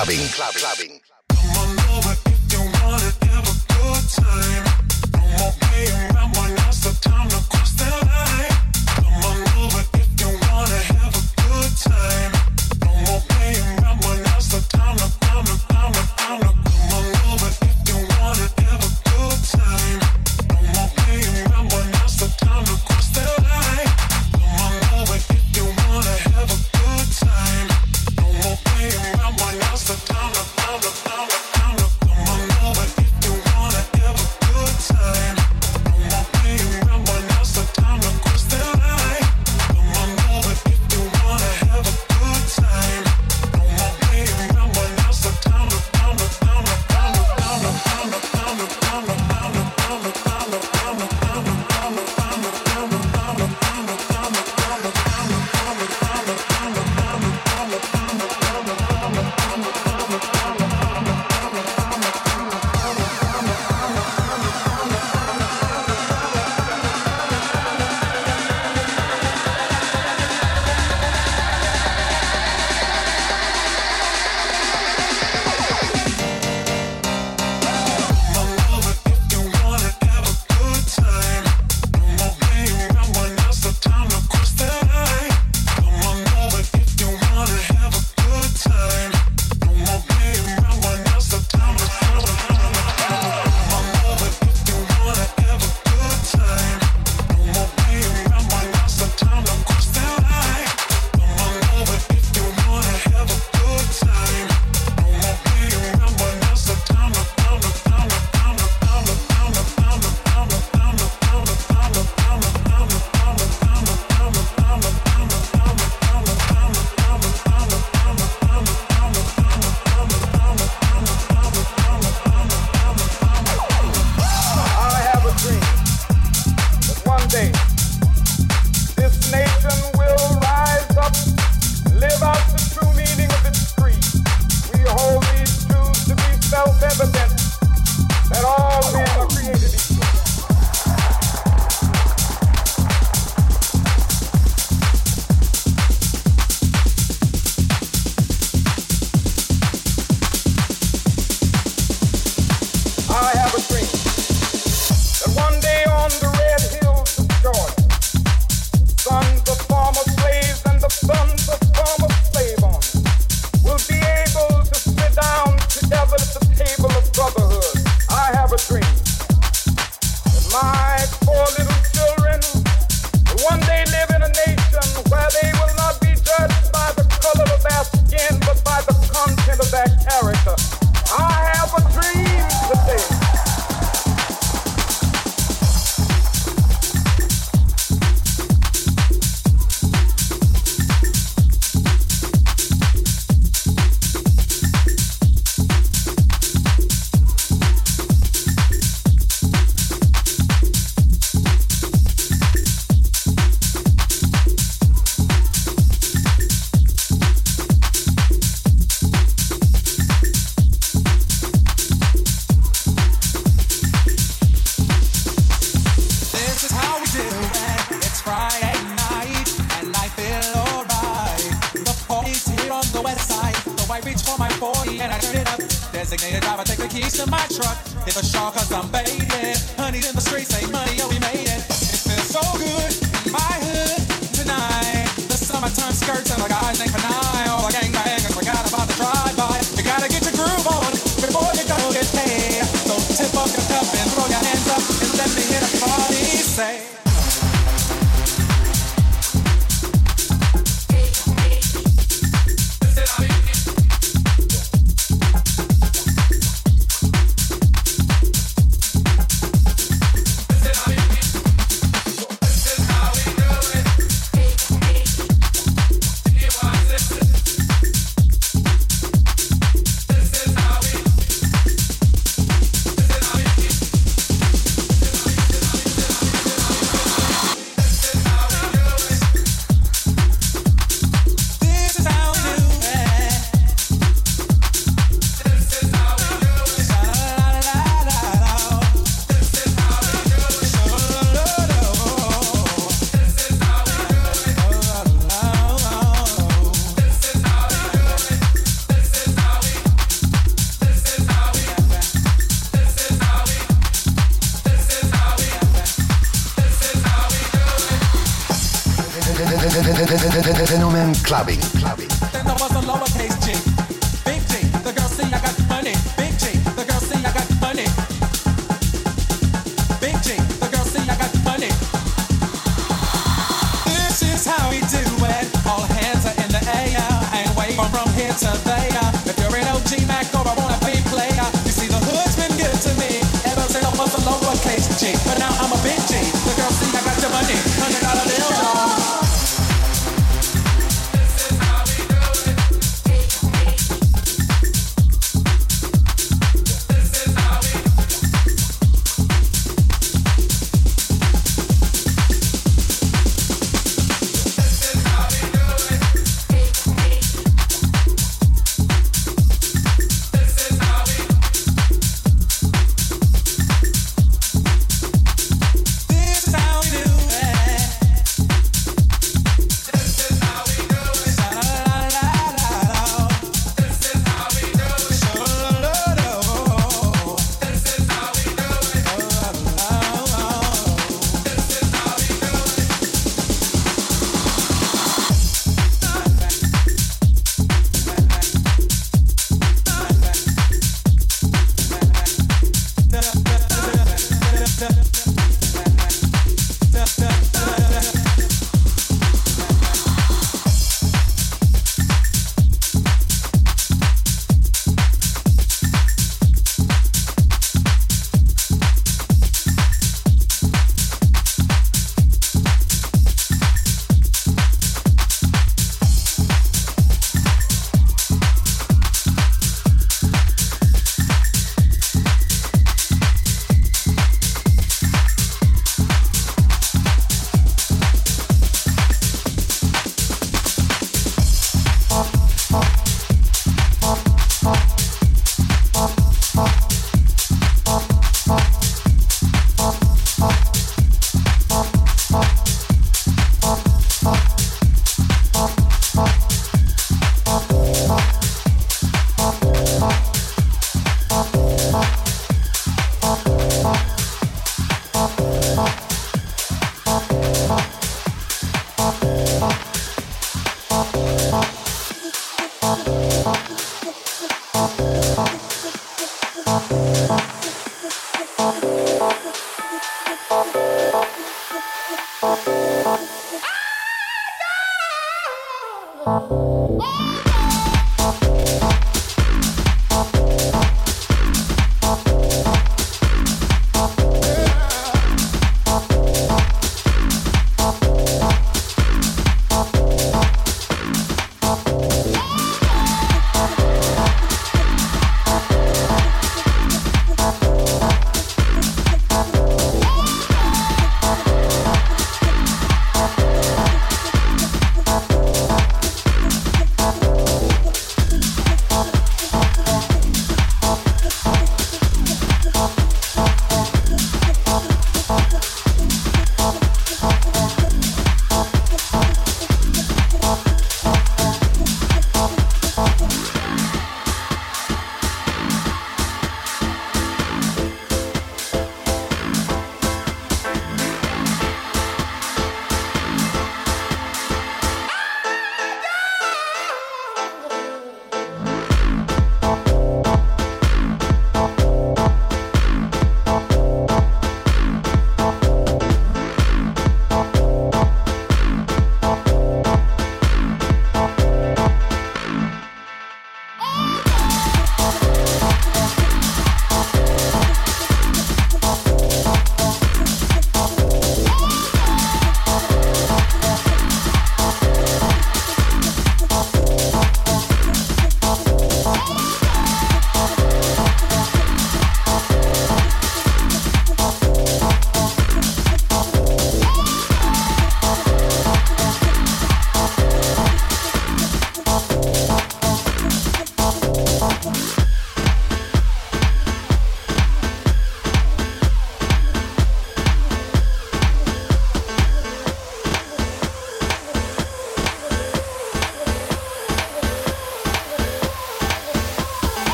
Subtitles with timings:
[0.00, 0.28] Clubbing.
[0.28, 0.89] Clubbing.
[29.88, 30.49] And the guys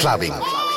[0.00, 0.69] Clubbing.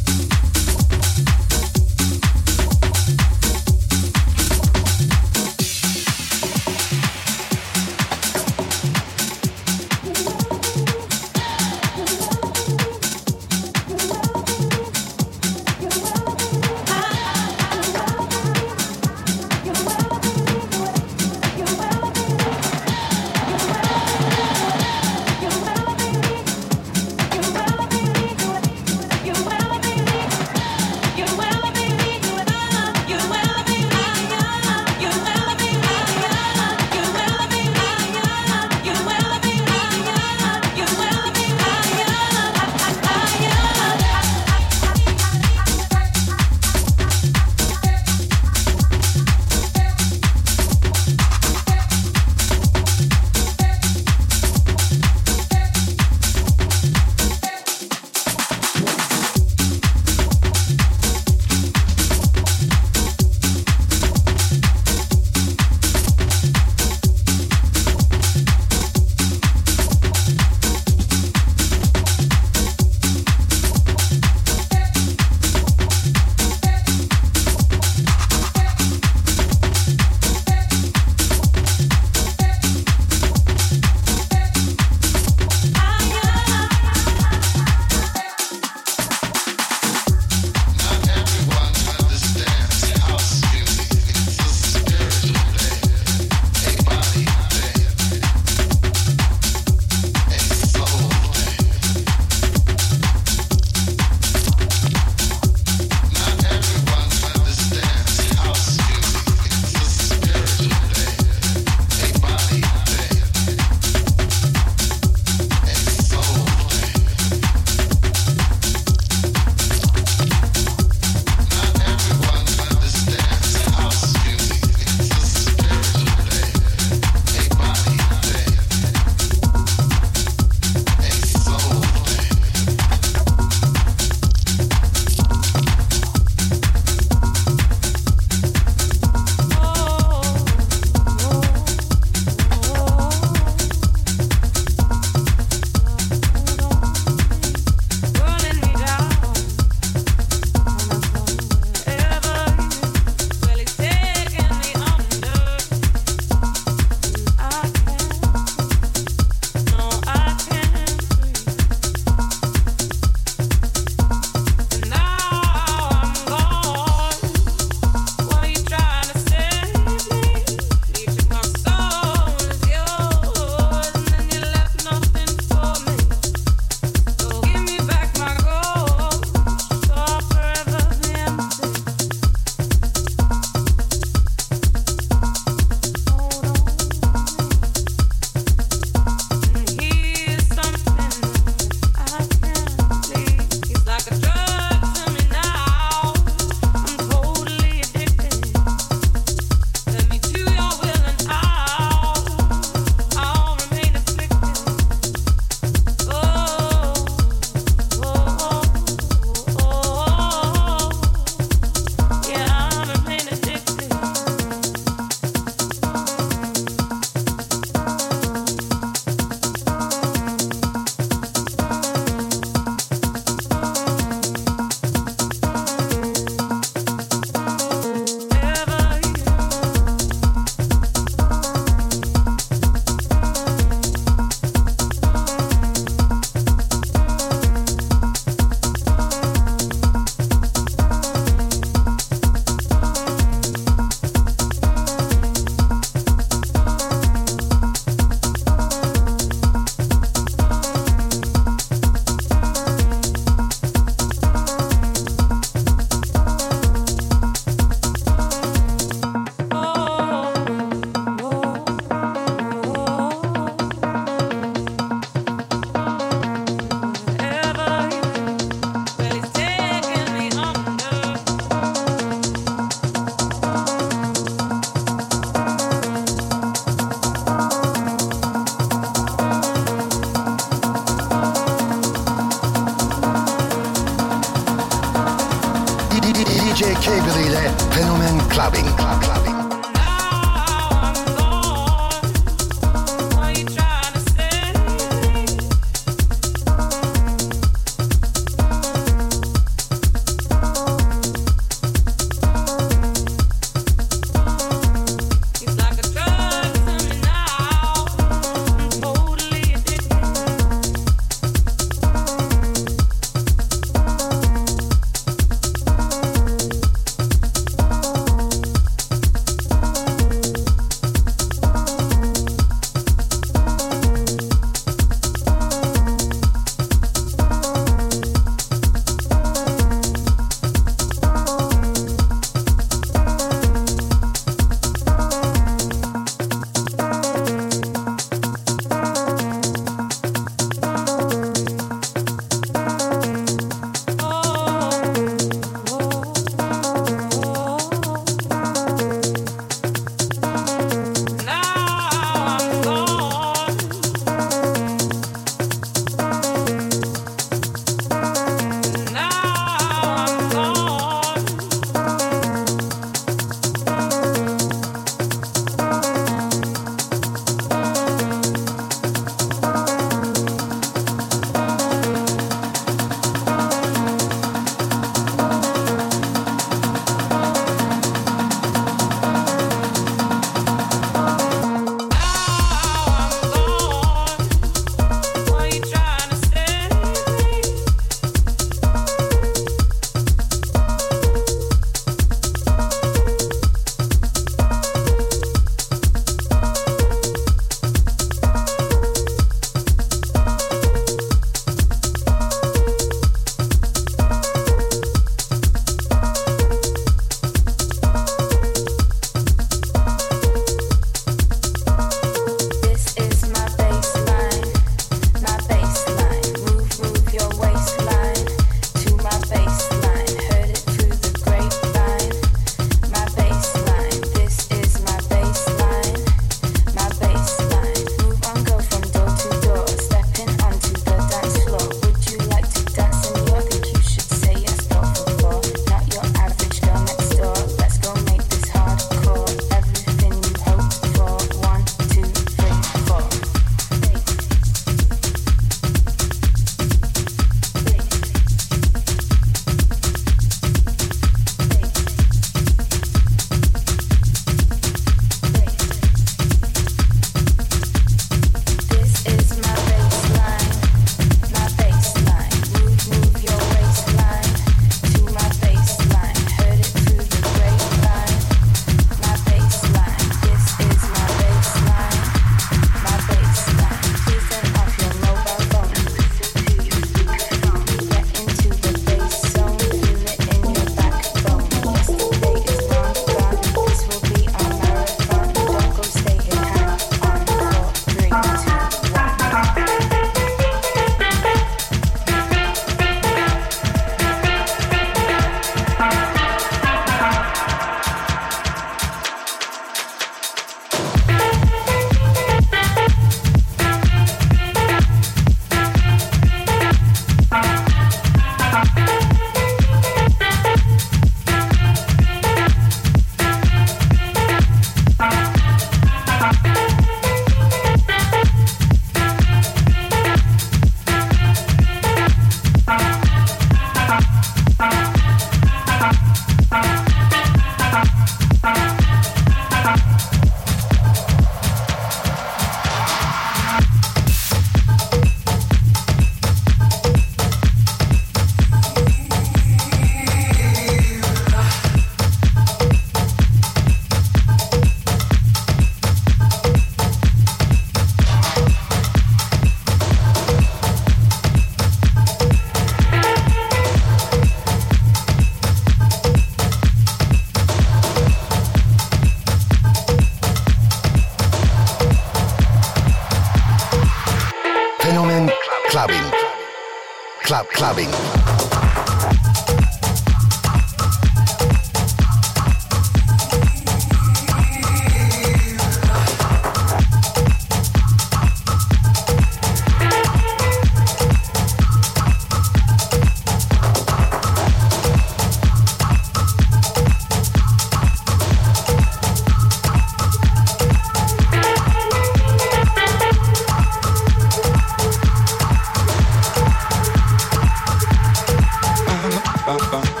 [599.57, 600.00] pam, pam.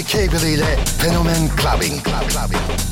[0.00, 2.02] DJ Cable ile Fenomen Clubbing.
[2.02, 2.26] Club.
[2.28, 2.89] Clubbing.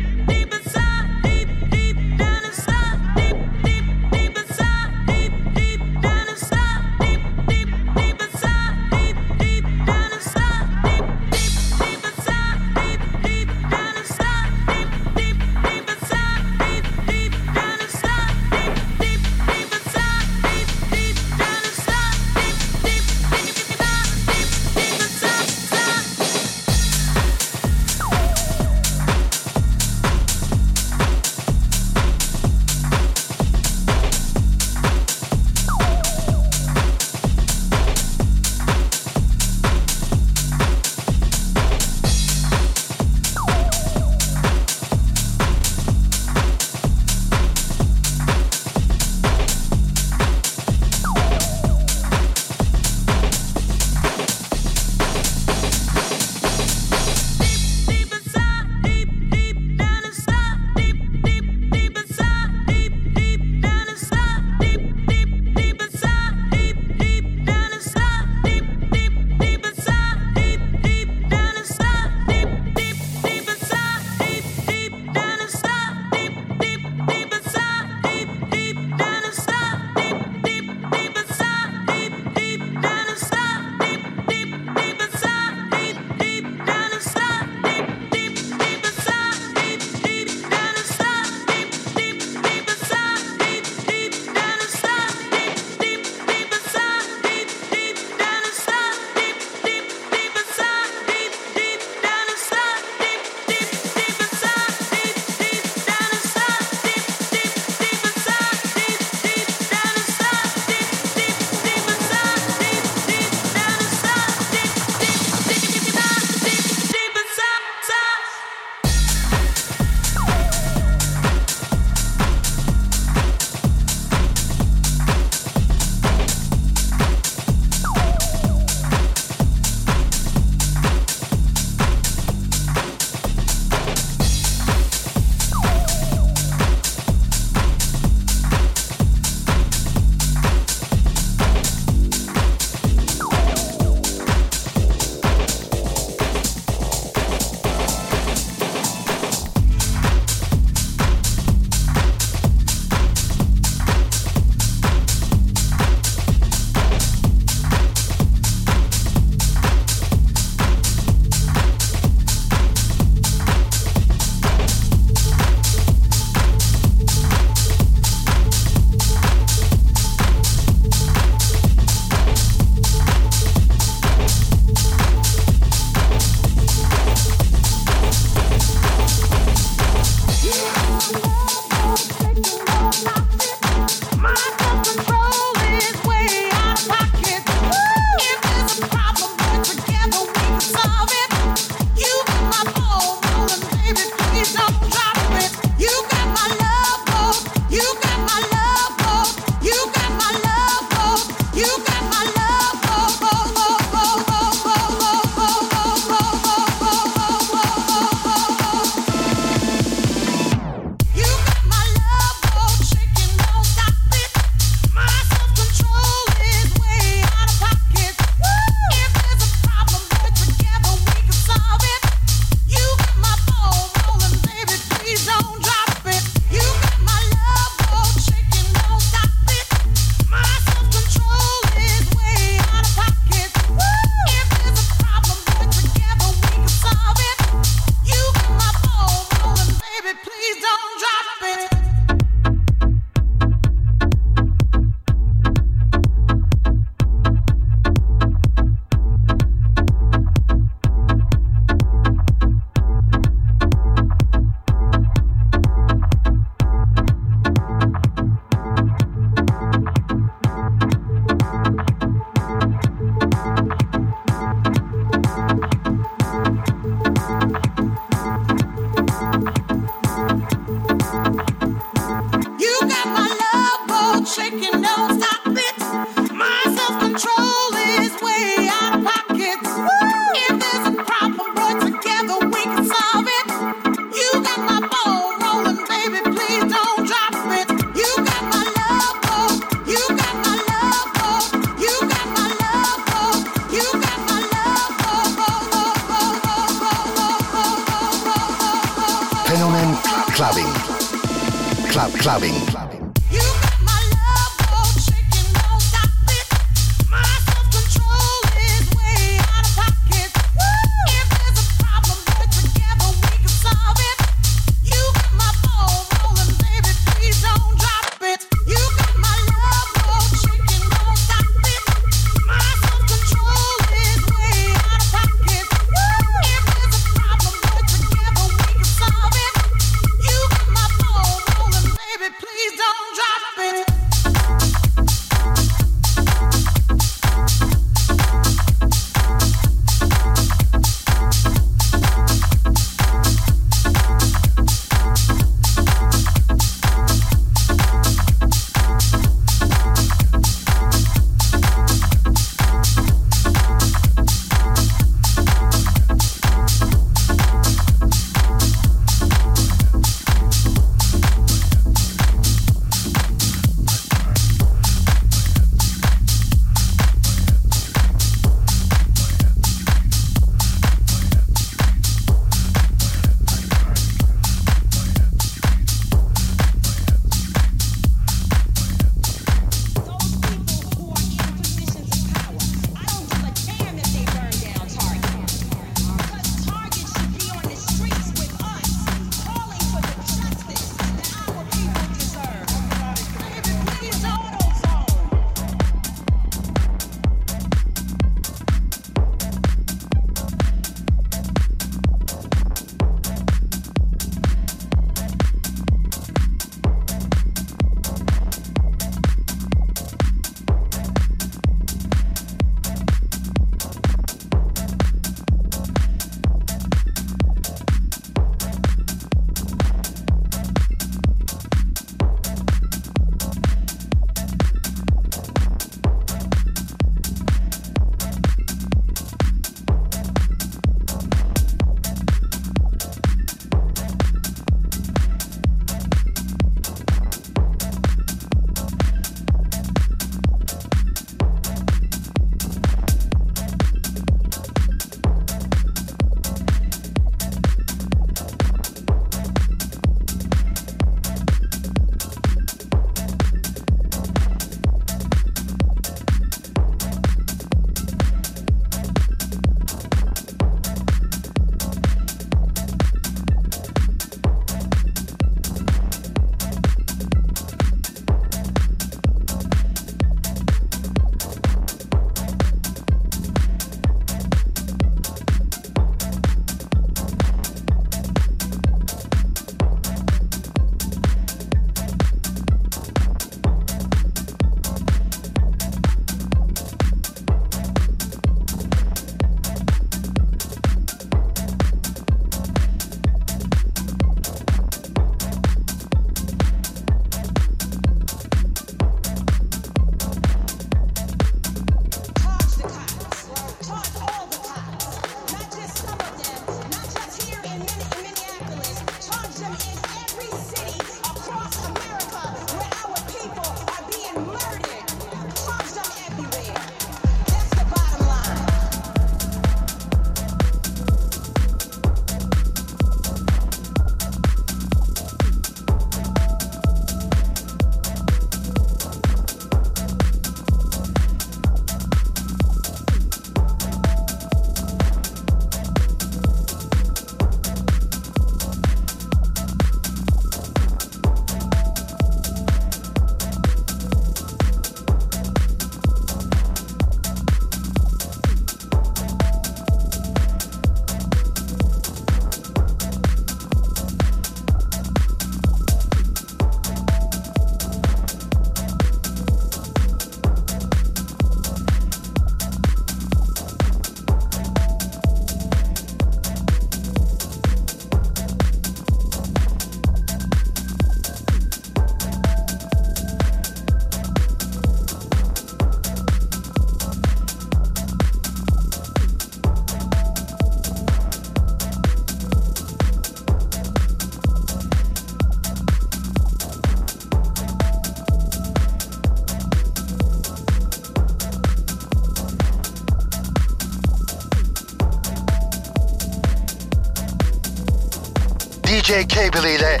[599.04, 600.00] DJ K ile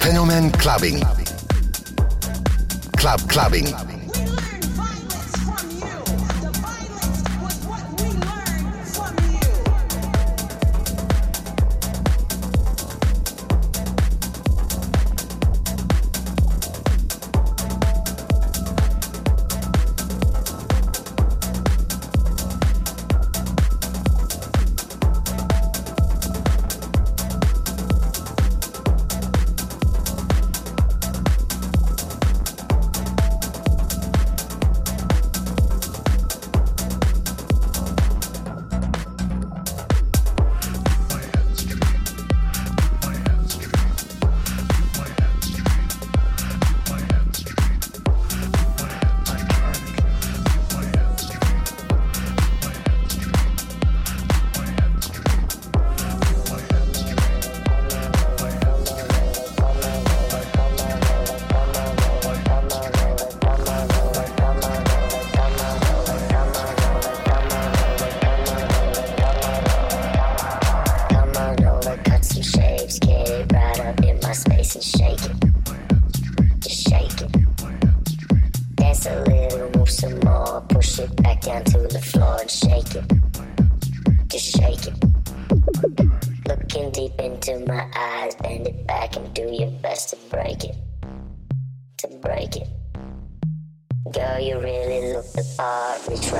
[0.00, 0.98] Fenomen Clubbing.
[2.96, 3.93] Club Clubbing.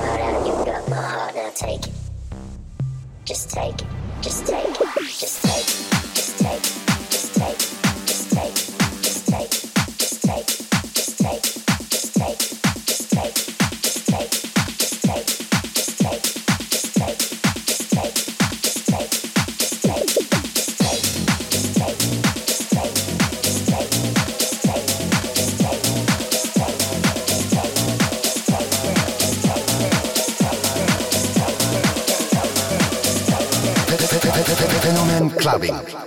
[0.05, 0.47] not out.
[0.47, 1.35] You've got my heart.
[1.35, 1.93] Now take it.
[3.25, 3.87] Just take it.
[4.21, 4.87] Just take it.
[5.19, 6.15] Just take it.
[6.15, 6.84] Just take it.
[35.57, 36.04] clubbing.